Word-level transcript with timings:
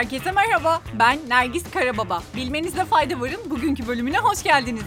Herkese 0.00 0.32
merhaba, 0.32 0.82
ben 0.98 1.18
Nergis 1.28 1.70
Karababa. 1.70 2.22
Bilmenizde 2.36 2.84
fayda 2.84 3.20
varın, 3.20 3.50
bugünkü 3.50 3.86
bölümüne 3.86 4.18
hoş 4.18 4.42
geldiniz. 4.42 4.82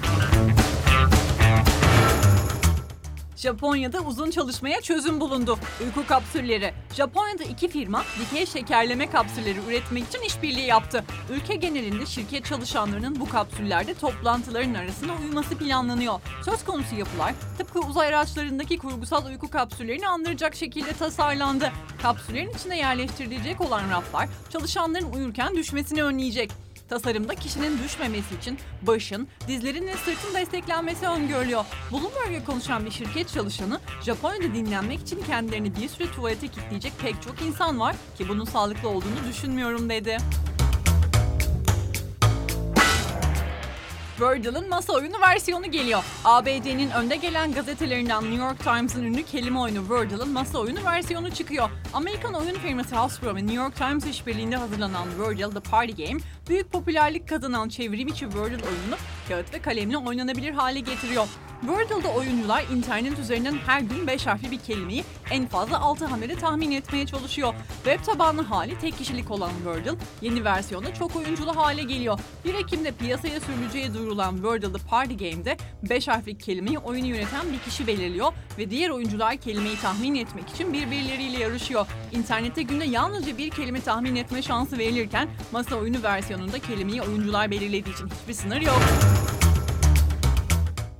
Japonya'da 3.43 3.99
uzun 3.99 4.31
çalışmaya 4.31 4.81
çözüm 4.81 5.19
bulundu. 5.19 5.57
Uyku 5.83 6.07
kapsülleri. 6.07 6.73
Japonya'da 6.95 7.43
iki 7.43 7.67
firma 7.67 8.03
dikey 8.19 8.45
şekerleme 8.45 9.09
kapsülleri 9.09 9.59
üretmek 9.67 10.07
için 10.07 10.21
işbirliği 10.21 10.65
yaptı. 10.65 11.03
Ülke 11.29 11.55
genelinde 11.55 12.05
şirket 12.05 12.45
çalışanlarının 12.45 13.19
bu 13.19 13.29
kapsüllerde 13.29 13.93
toplantıların 13.93 14.73
arasında 14.73 15.13
uyuması 15.21 15.57
planlanıyor. 15.57 16.19
Söz 16.45 16.65
konusu 16.65 16.95
yapılar 16.95 17.33
tıpkı 17.57 17.79
uzay 17.79 18.07
araçlarındaki 18.07 18.77
kurgusal 18.77 19.25
uyku 19.25 19.49
kapsüllerini 19.49 20.07
andıracak 20.07 20.55
şekilde 20.55 20.93
tasarlandı. 20.93 21.71
Kapsüllerin 22.01 22.51
içine 22.59 22.77
yerleştirilecek 22.77 23.61
olan 23.61 23.89
raflar 23.89 24.29
çalışanların 24.49 25.13
uyurken 25.13 25.55
düşmesini 25.55 26.03
önleyecek. 26.03 26.62
Tasarımda 26.93 27.35
kişinin 27.35 27.83
düşmemesi 27.83 28.35
için 28.35 28.59
başın, 28.81 29.27
dizlerin 29.47 29.87
ve 29.87 29.93
sırtın 29.93 30.33
desteklenmesi 30.33 31.07
öngörülüyor. 31.07 31.65
Bloomberg'e 31.91 32.43
konuşan 32.45 32.85
bir 32.85 32.91
şirket 32.91 33.29
çalışanı, 33.29 33.79
Japonya'da 34.05 34.53
dinlenmek 34.53 34.99
için 34.99 35.23
kendilerini 35.23 35.75
bir 35.75 35.89
süre 35.89 36.11
tuvalete 36.11 36.47
kilitleyecek 36.47 36.93
pek 37.01 37.21
çok 37.21 37.41
insan 37.41 37.79
var 37.79 37.95
ki 38.17 38.29
bunun 38.29 38.45
sağlıklı 38.45 38.89
olduğunu 38.89 39.27
düşünmüyorum 39.29 39.89
dedi. 39.89 40.17
Wordle'ın 44.17 44.69
masa 44.69 44.93
oyunu 44.93 45.21
versiyonu 45.21 45.71
geliyor. 45.71 46.03
ABD'nin 46.25 46.89
önde 46.89 47.15
gelen 47.15 47.51
gazetelerinden 47.51 48.23
New 48.23 48.45
York 48.45 48.59
Times'ın 48.59 49.03
ünlü 49.03 49.23
kelime 49.23 49.59
oyunu 49.59 49.79
Wordle'ın 49.79 50.29
masa 50.29 50.59
oyunu 50.59 50.85
versiyonu 50.85 51.31
çıkıyor. 51.31 51.69
Amerikan 51.93 52.33
oyun 52.33 52.53
firması 52.53 52.95
Hasbro 52.95 53.35
ve 53.35 53.39
New 53.39 53.53
York 53.53 53.75
Times 53.75 54.05
işbirliğinde 54.05 54.55
hazırlanan 54.55 55.05
Wordle 55.09 55.49
The 55.49 55.59
Party 55.59 56.05
Game, 56.05 56.19
büyük 56.49 56.71
popülerlik 56.71 57.29
kazanan 57.29 57.69
çevrim 57.69 58.07
içi 58.07 58.19
Wordle 58.19 58.67
oyununu 58.67 58.95
kağıt 59.27 59.53
ve 59.53 59.61
kalemle 59.61 59.97
oynanabilir 59.97 60.51
hale 60.51 60.79
getiriyor. 60.79 61.27
Wordle'da 61.61 62.13
oyuncular 62.13 62.63
internet 62.75 63.19
üzerinden 63.19 63.55
her 63.65 63.81
gün 63.81 64.07
5 64.07 64.27
harfli 64.27 64.51
bir 64.51 64.59
kelimeyi 64.59 65.03
en 65.31 65.47
fazla 65.47 65.79
6 65.79 66.05
hamlede 66.05 66.35
tahmin 66.35 66.71
etmeye 66.71 67.05
çalışıyor. 67.05 67.53
Web 67.83 68.03
tabanlı 68.05 68.41
hali 68.41 68.79
tek 68.79 68.97
kişilik 68.97 69.31
olan 69.31 69.51
Wordle, 69.63 69.91
yeni 70.21 70.45
versiyonda 70.45 70.93
çok 70.93 71.15
oyunculu 71.15 71.55
hale 71.55 71.83
geliyor. 71.83 72.19
1 72.45 72.53
Ekim'de 72.53 72.91
piyasaya 72.91 73.39
sürüleceği 73.39 73.93
duyurulan 73.93 74.33
Wordle 74.33 74.73
The 74.73 74.87
Party 74.87 75.13
Game'de 75.13 75.57
5 75.89 76.07
harfli 76.07 76.37
kelimeyi 76.37 76.77
oyunu 76.77 77.07
yöneten 77.07 77.53
bir 77.53 77.59
kişi 77.59 77.87
belirliyor 77.87 78.33
ve 78.57 78.69
diğer 78.69 78.89
oyuncular 78.89 79.37
kelimeyi 79.37 79.77
tahmin 79.77 80.15
etmek 80.15 80.49
için 80.49 80.73
birbirleriyle 80.73 81.39
yarışıyor. 81.39 81.87
İnternette 82.11 82.61
günde 82.61 82.85
yalnızca 82.85 83.37
bir 83.37 83.49
kelime 83.49 83.81
tahmin 83.81 84.15
etme 84.15 84.41
şansı 84.41 84.77
verilirken 84.77 85.29
masa 85.51 85.75
oyunu 85.75 86.03
versiyonunda 86.33 86.59
kelimeyi 86.59 87.01
oyuncular 87.01 87.51
belirlediği 87.51 87.93
için 87.93 88.09
hiçbir 88.21 88.33
sınır 88.33 88.61
yok. 88.61 88.81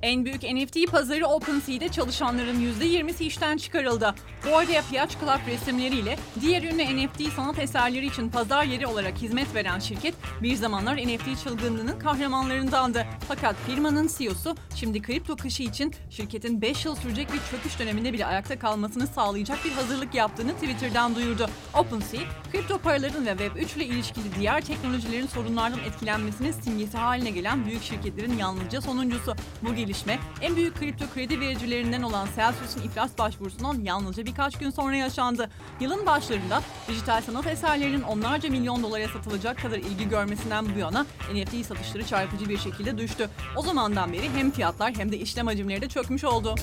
En 0.04 0.24
büyük 0.24 0.42
NFT 0.42 0.90
pazarı 0.90 1.26
OpenSea'de 1.26 1.88
çalışanların 1.88 2.60
%20'si 2.80 3.24
işten 3.24 3.56
çıkarıldı. 3.56 4.14
Ape 4.54 4.96
Yacht 4.96 5.20
Club 5.20 5.46
resimleriyle 5.46 6.16
diğer 6.40 6.62
ünlü 6.62 7.06
NFT 7.06 7.32
sanat 7.36 7.58
eserleri 7.58 8.06
için 8.06 8.28
pazar 8.28 8.64
yeri 8.64 8.86
olarak 8.86 9.18
hizmet 9.18 9.54
veren 9.54 9.78
şirket 9.78 10.14
bir 10.42 10.54
zamanlar 10.54 10.96
NFT 10.96 11.44
çılgınlığının 11.44 11.98
kahramanlarındandı. 11.98 13.06
Fakat 13.28 13.56
firmanın 13.66 14.10
CEO'su 14.18 14.56
şimdi 14.74 15.02
kripto 15.02 15.36
kışı 15.36 15.62
için 15.62 15.94
şirketin 16.10 16.62
5 16.62 16.84
yıl 16.84 16.94
sürecek 16.94 17.28
bir 17.32 17.40
çöküş 17.50 17.78
döneminde 17.78 18.12
bile 18.12 18.26
ayakta 18.26 18.58
kalmasını 18.58 19.06
sağlayacak 19.06 19.64
bir 19.64 19.70
hazırlık 19.70 20.14
yaptığını 20.14 20.52
Twitter'dan 20.54 21.14
duyurdu. 21.14 21.46
OpenSea, 21.74 22.20
kripto 22.52 22.78
paraların 22.78 23.26
ve 23.26 23.30
Web3 23.30 23.76
ile 23.76 23.84
ilişkili 23.84 24.24
diğer 24.38 24.60
teknolojilerin 24.60 25.26
sorunlardan 25.26 25.80
etkilenmesinin 25.80 26.52
simgesi 26.52 26.98
haline 26.98 27.30
gelen 27.30 27.66
büyük 27.66 27.82
şirketlerin 27.82 28.38
yalnızca 28.38 28.80
sonuncusu. 28.80 29.34
Bu 29.62 29.74
gelişme 29.74 29.93
gelişme 29.94 30.18
en 30.40 30.56
büyük 30.56 30.78
kripto 30.78 31.04
kredi 31.14 31.40
vericilerinden 31.40 32.02
olan 32.02 32.28
Celsius'un 32.36 32.82
iflas 32.82 33.18
başvurusundan 33.18 33.80
yalnızca 33.84 34.26
birkaç 34.26 34.58
gün 34.58 34.70
sonra 34.70 34.96
yaşandı. 34.96 35.50
Yılın 35.80 36.06
başlarında 36.06 36.62
dijital 36.88 37.22
sanat 37.22 37.46
eserlerinin 37.46 38.02
onlarca 38.02 38.50
milyon 38.50 38.82
dolara 38.82 39.08
satılacak 39.08 39.58
kadar 39.58 39.78
ilgi 39.78 40.08
görmesinden 40.08 40.74
bu 40.74 40.78
yana 40.78 41.06
NFT 41.32 41.66
satışları 41.66 42.06
çarpıcı 42.06 42.48
bir 42.48 42.58
şekilde 42.58 42.98
düştü. 42.98 43.28
O 43.56 43.62
zamandan 43.62 44.12
beri 44.12 44.30
hem 44.36 44.50
fiyatlar 44.50 44.94
hem 44.94 45.12
de 45.12 45.18
işlem 45.18 45.46
hacimleri 45.46 45.80
de 45.80 45.88
çökmüş 45.88 46.24
oldu. 46.24 46.54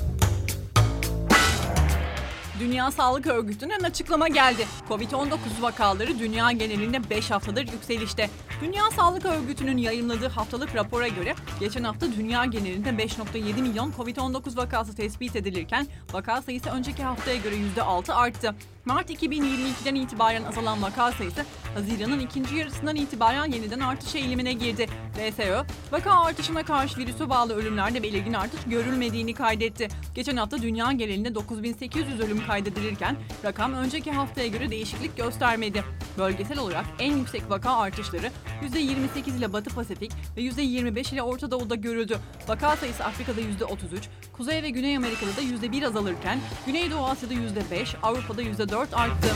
Dünya 2.61 2.91
Sağlık 2.91 3.27
Örgütü'nden 3.27 3.79
açıklama 3.79 4.27
geldi. 4.27 4.67
Covid-19 4.89 5.37
vakaları 5.61 6.19
dünya 6.19 6.51
genelinde 6.51 7.09
5 7.09 7.31
haftadır 7.31 7.67
yükselişte. 7.71 8.29
Dünya 8.61 8.91
Sağlık 8.91 9.25
Örgütü'nün 9.25 9.77
yayınladığı 9.77 10.27
haftalık 10.27 10.75
rapora 10.75 11.07
göre 11.07 11.35
geçen 11.59 11.83
hafta 11.83 12.11
dünya 12.11 12.45
genelinde 12.45 12.89
5.7 12.89 13.61
milyon 13.61 13.91
Covid-19 13.91 14.57
vakası 14.57 14.95
tespit 14.95 15.35
edilirken 15.35 15.87
vaka 16.13 16.41
sayısı 16.41 16.69
önceki 16.69 17.03
haftaya 17.03 17.37
göre 17.37 17.55
%6 17.77 18.13
arttı. 18.13 18.55
Mart 18.85 19.09
2022'den 19.09 19.95
itibaren 19.95 20.43
azalan 20.43 20.81
vaka 20.81 21.11
sayısı 21.11 21.45
Haziran'ın 21.73 22.19
ikinci 22.19 22.55
yarısından 22.55 22.95
itibaren 22.95 23.51
yeniden 23.51 23.79
artış 23.79 24.15
eğilimine 24.15 24.53
girdi. 24.53 24.87
DSÖ, 25.15 25.63
vaka 25.91 26.11
artışına 26.11 26.63
karşı 26.63 26.97
virüse 26.97 27.29
bağlı 27.29 27.55
ölümlerde 27.55 28.03
belirgin 28.03 28.33
artış 28.33 28.59
görülmediğini 28.67 29.33
kaydetti. 29.33 29.87
Geçen 30.15 30.37
hafta 30.37 30.61
dünya 30.61 30.91
genelinde 30.91 31.35
9800 31.35 32.19
ölüm 32.19 32.39
kaydedilirken 32.51 33.15
rakam 33.45 33.73
önceki 33.73 34.11
haftaya 34.11 34.47
göre 34.47 34.71
değişiklik 34.71 35.17
göstermedi. 35.17 35.83
Bölgesel 36.17 36.59
olarak 36.59 36.85
en 36.99 37.17
yüksek 37.17 37.49
vaka 37.49 37.77
artışları 37.77 38.31
%28 38.61 39.37
ile 39.37 39.53
Batı 39.53 39.75
Pasifik 39.75 40.11
ve 40.37 40.41
%25 40.41 41.13
ile 41.13 41.21
Orta 41.21 41.51
Doğu'da 41.51 41.75
görüldü. 41.75 42.17
Vaka 42.47 42.75
sayısı 42.75 43.05
Afrika'da 43.05 43.41
%33, 43.41 44.07
Kuzey 44.33 44.63
ve 44.63 44.69
Güney 44.69 44.97
Amerika'da 44.97 45.37
da 45.37 45.41
%1 45.41 45.87
azalırken 45.87 46.39
Güneydoğu 46.65 47.05
Asya'da 47.05 47.33
%5, 47.33 47.95
Avrupa'da 48.03 48.41
%4 48.41 48.95
arttı. 48.95 49.27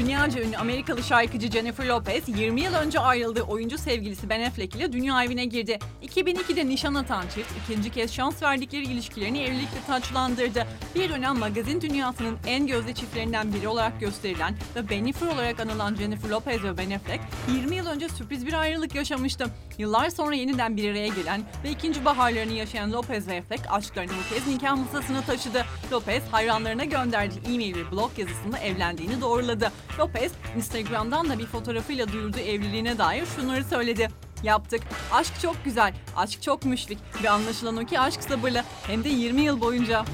Dünyaca 0.00 0.42
ünlü 0.42 0.56
Amerikalı 0.56 1.02
şarkıcı 1.02 1.50
Jennifer 1.50 1.86
Lopez 1.86 2.28
20 2.28 2.60
yıl 2.60 2.74
önce 2.74 3.00
ayrıldığı 3.00 3.42
oyuncu 3.42 3.78
sevgilisi 3.78 4.28
Ben 4.28 4.40
Affleck 4.40 4.76
ile 4.76 4.92
dünya 4.92 5.24
evine 5.24 5.44
girdi. 5.44 5.78
2002'de 6.02 6.68
nişan 6.68 6.94
atan 6.94 7.24
çift 7.34 7.52
ikinci 7.64 7.90
kez 7.90 8.12
şans 8.12 8.42
verdikleri 8.42 8.82
ilişkilerini 8.82 9.42
evlilikle 9.42 9.80
taçlandırdı. 9.86 10.66
Bir 10.94 11.10
dönem 11.10 11.38
magazin 11.38 11.80
dünyasının 11.80 12.38
en 12.46 12.66
gözde 12.66 12.94
çiftlerinden 12.94 13.54
biri 13.54 13.68
olarak 13.68 14.00
gösterilen 14.00 14.54
ve 14.76 14.90
Bennifer 14.90 15.26
olarak 15.26 15.60
anılan 15.60 15.94
Jennifer 15.94 16.28
Lopez 16.28 16.64
ve 16.64 16.78
Ben 16.78 16.90
Affleck 16.90 17.20
20 17.54 17.76
yıl 17.76 17.86
önce 17.86 18.08
sürpriz 18.08 18.46
bir 18.46 18.52
ayrılık 18.52 18.94
yaşamıştı. 18.94 19.46
Yıllar 19.78 20.10
sonra 20.10 20.34
yeniden 20.34 20.76
bir 20.76 20.90
araya 20.90 21.08
gelen 21.08 21.42
ve 21.64 21.70
ikinci 21.70 22.04
baharlarını 22.04 22.52
yaşayan 22.52 22.92
Lopez 22.92 23.28
ve 23.28 23.38
Affleck 23.38 23.62
aşklarını 23.70 24.12
bu 24.12 24.34
kez 24.34 24.46
nikah 24.46 24.76
masasına 24.76 25.22
taşıdı. 25.22 25.64
Lopez 25.92 26.22
hayranlarına 26.30 26.84
gönderdiği 26.84 27.54
e-mail 27.54 27.76
ve 27.76 27.90
blog 27.92 28.18
yazısında 28.18 28.58
evlendiğini 28.58 29.20
doğruladı. 29.20 29.72
Lopez, 29.98 30.32
Instagram'dan 30.56 31.28
da 31.30 31.38
bir 31.38 31.46
fotoğrafıyla 31.46 32.12
duyurduğu 32.12 32.38
evliliğine 32.38 32.98
dair 32.98 33.26
şunları 33.26 33.64
söyledi. 33.64 34.08
Yaptık. 34.42 34.82
Aşk 35.12 35.40
çok 35.42 35.64
güzel. 35.64 35.94
Aşk 36.16 36.42
çok 36.42 36.64
müşfik. 36.64 36.98
Ve 37.22 37.30
anlaşılan 37.30 37.76
o 37.76 37.84
ki 37.84 38.00
aşk 38.00 38.22
sabırlı. 38.22 38.62
Hem 38.86 39.04
de 39.04 39.08
20 39.08 39.40
yıl 39.40 39.60
boyunca. 39.60 40.04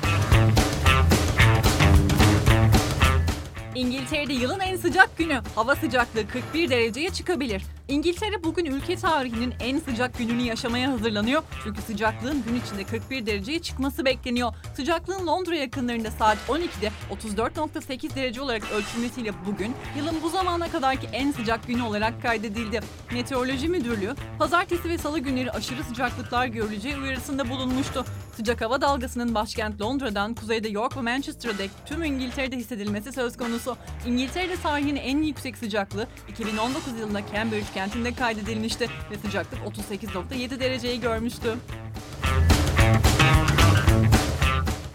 İngiltere'de 3.75 4.33
yılın 4.33 4.61
en 4.61 4.77
sıcak 4.77 5.19
günü. 5.19 5.41
Hava 5.55 5.77
sıcaklığı 5.77 6.29
41 6.29 6.71
dereceye 6.71 7.11
çıkabilir. 7.11 7.63
İngiltere 7.89 8.45
bugün 8.45 8.65
ülke 8.65 8.97
tarihinin 8.97 9.55
en 9.61 9.79
sıcak 9.79 10.19
gününü 10.19 10.43
yaşamaya 10.43 10.91
hazırlanıyor. 10.91 11.43
Çünkü 11.65 11.83
sıcaklığın 11.83 12.43
gün 12.43 12.61
içinde 12.61 12.85
41 12.85 13.27
dereceye 13.27 13.59
çıkması 13.59 14.05
bekleniyor. 14.05 14.55
Sıcaklığın 14.77 15.27
Londra 15.27 15.57
yakınlarında 15.57 16.11
saat 16.11 16.39
12'de 16.49 16.91
34.8 17.37 18.15
derece 18.15 18.41
olarak 18.41 18.63
ölçülmesiyle 18.73 19.31
bugün 19.47 19.75
yılın 19.97 20.15
bu 20.23 20.29
zamana 20.29 20.71
kadarki 20.71 21.07
en 21.13 21.33
sıcak 21.33 21.67
günü 21.67 21.83
olarak 21.83 22.23
kaydedildi. 22.23 22.81
Meteoroloji 23.13 23.69
Müdürlüğü 23.69 24.15
pazartesi 24.39 24.89
ve 24.89 24.99
salı 24.99 25.19
günleri 25.19 25.51
aşırı 25.51 25.85
sıcaklıklar 25.85 26.47
görüleceği 26.47 26.97
uyarısında 26.97 27.51
bulunmuştu. 27.51 28.05
Sıcak 28.37 28.61
hava 28.61 28.81
dalgasının 28.81 29.35
başkent 29.35 29.81
Londra'dan 29.81 30.35
kuzeyde 30.35 30.69
York 30.69 30.97
ve 30.97 31.01
Manchester'a 31.01 31.59
dek 31.59 31.71
tüm 31.87 32.05
İngiltere'de 32.05 32.57
hissedilmesi 32.57 33.13
söz 33.13 33.37
konusu. 33.37 33.77
İngiltere'de 34.07 34.57
tarihin 34.57 34.97
en 34.97 35.23
yüksek 35.23 35.57
sıcaklığı 35.57 36.07
2019 36.29 36.99
yılında 36.99 37.21
Cambridge 37.35 37.76
kentinde 37.77 38.15
kaydedilmişti 38.15 38.89
ve 39.11 39.19
sıcaklık 39.19 39.61
38.7 39.61 40.61
dereceyi 40.61 41.01
görmüştü. 41.01 41.55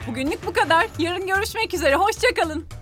Bugünlük 0.07 0.45
bu 0.45 0.53
kadar. 0.53 0.87
Yarın 0.99 1.27
görüşmek 1.27 1.73
üzere. 1.73 1.95
Hoşçakalın. 1.95 2.80